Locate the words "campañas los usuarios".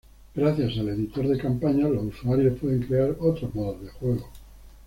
1.37-2.57